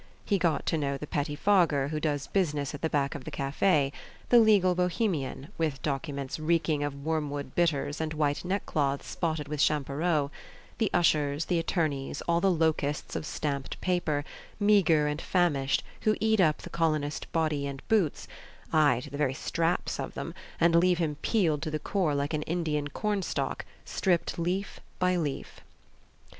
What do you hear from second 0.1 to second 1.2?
He got to know the